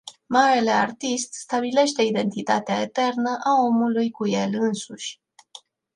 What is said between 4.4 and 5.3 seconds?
însuși.